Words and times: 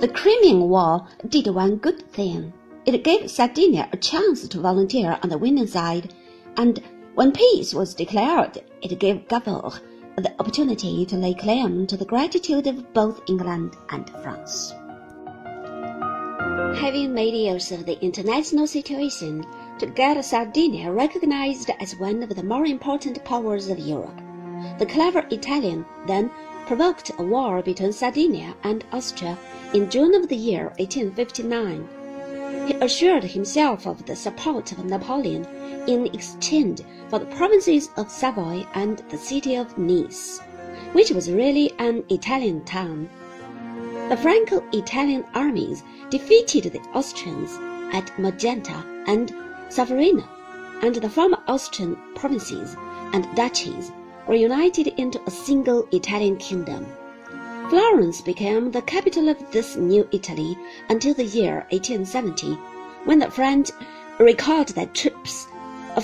The 0.00 0.08
Crimean 0.08 0.70
War 0.70 1.06
did 1.28 1.46
one 1.48 1.76
good 1.76 2.10
thing. 2.10 2.54
It 2.86 3.04
gave 3.04 3.30
Sardinia 3.30 3.86
a 3.92 3.98
chance 3.98 4.48
to 4.48 4.58
volunteer 4.58 5.18
on 5.22 5.28
the 5.28 5.36
winning 5.36 5.66
side, 5.66 6.14
and 6.56 6.82
when 7.16 7.32
peace 7.32 7.74
was 7.74 7.92
declared, 7.92 8.62
it 8.80 8.98
gave 8.98 9.28
Cavour 9.28 9.70
the 10.16 10.32
opportunity 10.40 11.04
to 11.04 11.16
lay 11.18 11.34
claim 11.34 11.86
to 11.86 11.98
the 11.98 12.06
gratitude 12.06 12.66
of 12.66 12.94
both 12.94 13.20
England 13.28 13.76
and 13.90 14.08
France. 14.22 14.72
Having 16.80 17.12
made 17.12 17.34
use 17.34 17.70
of 17.70 17.84
the 17.84 18.02
international 18.02 18.66
situation 18.66 19.44
to 19.78 19.84
get 19.84 20.24
Sardinia 20.24 20.90
recognized 20.90 21.70
as 21.78 21.94
one 21.96 22.22
of 22.22 22.34
the 22.34 22.42
more 22.42 22.64
important 22.64 23.22
powers 23.26 23.68
of 23.68 23.78
Europe, 23.78 24.18
the 24.78 24.86
clever 24.86 25.26
Italian 25.30 25.84
then 26.06 26.30
provoked 26.70 27.10
a 27.18 27.22
war 27.24 27.60
between 27.62 27.92
Sardinia 27.92 28.54
and 28.62 28.84
Austria 28.92 29.36
in 29.74 29.90
June 29.90 30.14
of 30.14 30.28
the 30.28 30.36
year 30.36 30.66
1859. 30.78 31.88
He 32.68 32.74
assured 32.74 33.24
himself 33.24 33.88
of 33.88 34.06
the 34.06 34.14
support 34.14 34.70
of 34.70 34.84
Napoleon 34.84 35.44
in 35.88 36.06
exchange 36.14 36.82
for 37.08 37.18
the 37.18 37.34
provinces 37.34 37.90
of 37.96 38.08
Savoy 38.08 38.64
and 38.74 38.98
the 39.08 39.18
city 39.18 39.56
of 39.56 39.76
Nice, 39.76 40.38
which 40.92 41.10
was 41.10 41.28
really 41.28 41.72
an 41.80 42.04
Italian 42.08 42.64
town. 42.64 43.10
The 44.08 44.16
Franco-Italian 44.16 45.24
armies 45.34 45.82
defeated 46.08 46.72
the 46.72 46.78
Austrians 46.94 47.50
at 47.92 48.16
Magenta 48.16 48.84
and 49.08 49.34
Solferino, 49.70 50.22
and 50.82 50.94
the 50.94 51.10
former 51.10 51.40
Austrian 51.48 51.96
provinces 52.14 52.76
and 53.12 53.26
duchies 53.34 53.90
were 54.30 54.36
united 54.36 54.86
into 54.96 55.20
a 55.26 55.30
single 55.30 55.88
Italian 55.90 56.36
kingdom. 56.36 56.86
Florence 57.68 58.20
became 58.20 58.70
the 58.70 58.82
capital 58.82 59.28
of 59.28 59.50
this 59.50 59.74
new 59.74 60.08
Italy 60.12 60.56
until 60.88 61.12
the 61.14 61.24
year 61.24 61.66
1870, 61.72 62.54
when 63.06 63.18
the 63.18 63.28
French 63.28 63.70
recalled 64.20 64.68
their 64.68 64.86
troops 64.86 65.48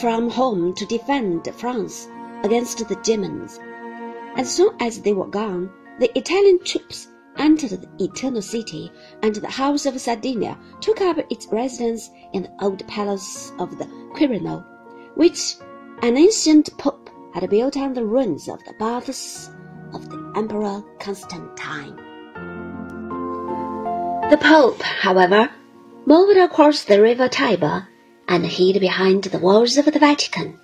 from 0.01 0.28
home 0.28 0.75
to 0.75 0.84
defend 0.86 1.48
France 1.55 2.09
against 2.42 2.78
the 2.89 2.97
Germans. 2.97 3.61
As 4.34 4.53
soon 4.53 4.75
as 4.81 5.01
they 5.01 5.12
were 5.12 5.29
gone, 5.29 5.70
the 6.01 6.11
Italian 6.19 6.58
troops 6.64 7.06
entered 7.36 7.81
the 7.81 8.05
Eternal 8.05 8.42
City, 8.42 8.91
and 9.23 9.36
the 9.36 9.47
House 9.47 9.86
of 9.86 10.01
Sardinia 10.01 10.58
took 10.81 11.01
up 11.01 11.19
its 11.31 11.47
residence 11.53 12.11
in 12.33 12.42
the 12.42 12.64
old 12.64 12.84
palace 12.89 13.53
of 13.61 13.79
the 13.79 13.84
Quirinal, 14.14 14.64
which 15.14 15.55
an 16.03 16.17
ancient 16.17 16.77
pope 16.77 17.06
had 17.37 17.51
built 17.51 17.77
on 17.77 17.92
the 17.92 18.03
ruins 18.03 18.48
of 18.48 18.65
the 18.65 18.73
baths 18.79 19.51
of 19.92 20.09
the 20.09 20.33
Emperor 20.37 20.83
Constantine. 20.98 21.95
The 24.31 24.39
Pope, 24.41 24.81
however, 24.81 25.51
moved 26.07 26.39
across 26.39 26.84
the 26.84 27.03
river 27.03 27.29
Tiber 27.29 27.87
and 28.27 28.47
hid 28.47 28.81
behind 28.81 29.25
the 29.25 29.39
walls 29.39 29.77
of 29.77 29.84
the 29.84 29.98
Vatican, 29.98 30.59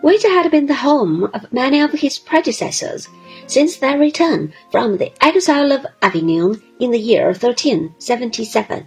which 0.00 0.22
had 0.22 0.48
been 0.48 0.66
the 0.66 0.74
home 0.74 1.24
of 1.34 1.52
many 1.52 1.80
of 1.80 1.90
his 1.90 2.20
predecessors 2.20 3.08
since 3.48 3.78
their 3.78 3.98
return 3.98 4.52
from 4.70 4.98
the 4.98 5.10
exile 5.20 5.72
of 5.72 5.86
Avignon 6.02 6.62
in 6.78 6.92
the 6.92 7.00
year 7.00 7.26
1377. 7.26 8.86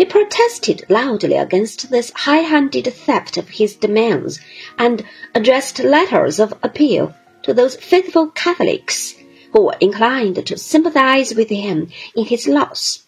He 0.00 0.06
protested 0.06 0.86
loudly 0.88 1.36
against 1.36 1.90
this 1.90 2.10
high-handed 2.16 2.86
theft 2.86 3.36
of 3.36 3.50
his 3.50 3.74
domains 3.76 4.40
and 4.78 5.04
addressed 5.34 5.78
letters 5.78 6.40
of 6.40 6.54
appeal 6.62 7.14
to 7.42 7.52
those 7.52 7.76
faithful 7.76 8.28
Catholics 8.28 9.14
who 9.52 9.66
were 9.66 9.76
inclined 9.78 10.46
to 10.46 10.56
sympathize 10.56 11.34
with 11.34 11.50
him 11.50 11.90
in 12.16 12.24
his 12.24 12.48
loss. 12.48 13.04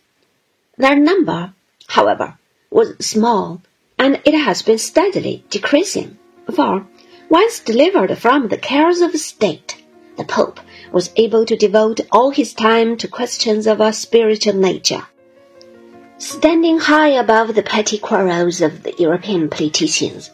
Their 0.77 0.97
number, 0.97 1.55
however, 1.87 2.37
was 2.71 2.95
small 3.01 3.63
and 3.99 4.21
it 4.27 4.35
has 4.35 4.61
been 4.61 4.77
steadily 4.77 5.45
decreasing. 5.49 6.19
For, 6.55 6.87
once 7.31 7.61
delivered 7.61 8.19
from 8.19 8.49
the 8.49 8.59
cares 8.59 9.01
of 9.01 9.19
state, 9.19 9.83
the 10.19 10.25
Pope 10.25 10.61
was 10.93 11.09
able 11.17 11.47
to 11.47 11.57
devote 11.57 12.01
all 12.13 12.33
his 12.33 12.53
time 12.53 12.99
to 12.99 13.09
questions 13.09 13.67
of 13.67 13.81
a 13.81 13.95
spiritual 13.95 14.53
nature. 14.53 15.07
Standing 16.23 16.79
high 16.79 17.09
above 17.09 17.57
the 17.57 17.65
petty 17.65 17.99
quarrels 17.99 18.61
of 18.61 18.85
the 18.85 18.95
European 18.97 19.49
politicians, 19.49 20.31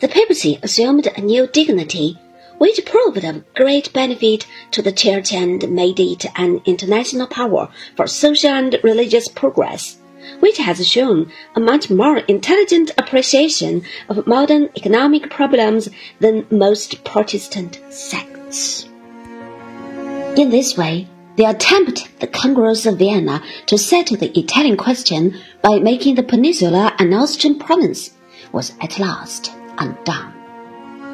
the 0.00 0.06
papacy 0.06 0.58
assumed 0.62 1.06
a 1.06 1.22
new 1.22 1.46
dignity 1.46 2.18
which 2.58 2.84
proved 2.84 3.24
of 3.24 3.42
great 3.54 3.90
benefit 3.94 4.46
to 4.72 4.82
the 4.82 4.92
Church 4.92 5.32
and 5.32 5.70
made 5.70 5.98
it 5.98 6.26
an 6.36 6.60
international 6.66 7.26
power 7.26 7.70
for 7.96 8.06
social 8.06 8.50
and 8.50 8.78
religious 8.82 9.26
progress 9.26 9.96
which 10.40 10.58
has 10.58 10.86
shown 10.86 11.32
a 11.56 11.60
much 11.60 11.88
more 11.88 12.18
intelligent 12.18 12.90
appreciation 12.98 13.84
of 14.10 14.26
modern 14.26 14.68
economic 14.76 15.30
problems 15.30 15.88
than 16.20 16.46
most 16.50 17.04
Protestant 17.04 17.80
sects. 17.88 18.84
In 20.36 20.50
this 20.50 20.76
way, 20.76 21.08
they 21.36 21.44
attempted 21.44 22.08
the 22.20 22.26
Congress 22.26 22.86
of 22.86 22.98
Vienna 22.98 23.42
to 23.66 23.78
settle 23.78 24.16
the 24.16 24.38
Italian 24.38 24.76
question 24.76 25.38
by 25.62 25.78
making 25.78 26.14
the 26.14 26.22
peninsula 26.22 26.94
an 26.98 27.12
Austrian 27.12 27.58
province 27.58 28.10
was 28.52 28.72
at 28.80 28.98
last 28.98 29.52
undone. 29.78 30.32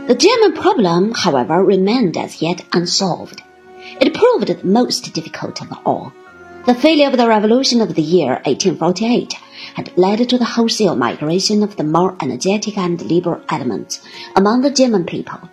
The 0.06 0.14
German 0.14 0.54
problem, 0.54 1.12
however, 1.12 1.64
remained 1.64 2.16
as 2.16 2.42
yet 2.42 2.64
unsolved. 2.72 3.42
It 4.00 4.14
proved 4.14 4.48
the 4.48 4.66
most 4.66 5.12
difficult 5.12 5.62
of 5.62 5.68
all 5.84 6.12
the 6.68 6.74
failure 6.74 7.06
of 7.08 7.16
the 7.16 7.26
revolution 7.26 7.80
of 7.80 7.94
the 7.94 8.02
year 8.02 8.32
1848 8.44 9.32
had 9.76 9.96
led 9.96 10.28
to 10.28 10.36
the 10.36 10.44
wholesale 10.44 10.94
migration 10.94 11.62
of 11.62 11.76
the 11.76 11.82
more 11.82 12.14
energetic 12.20 12.76
and 12.76 13.00
liberal 13.00 13.40
elements 13.48 14.02
among 14.36 14.60
the 14.60 14.70
German 14.70 15.06
people. 15.06 15.48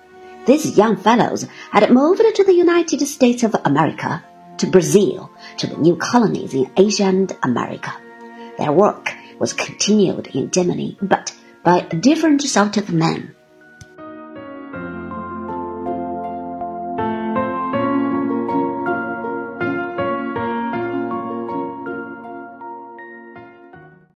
These 0.45 0.77
young 0.77 0.97
fellows 0.97 1.47
had 1.71 1.89
moved 1.89 2.21
to 2.35 2.43
the 2.43 2.53
United 2.53 2.99
States 3.07 3.43
of 3.43 3.55
America, 3.63 4.25
to 4.57 4.67
Brazil, 4.67 5.31
to 5.57 5.67
the 5.67 5.77
new 5.77 5.95
colonies 5.95 6.53
in 6.53 6.71
Asia 6.77 7.05
and 7.05 7.35
America. 7.43 7.93
Their 8.57 8.71
work 8.71 9.13
was 9.39 9.53
continued 9.53 10.27
in 10.27 10.51
Germany, 10.51 10.97
but 11.01 11.33
by 11.63 11.79
a 11.79 11.95
different 11.95 12.41
sort 12.41 12.77
of 12.77 12.91
men. 12.91 13.35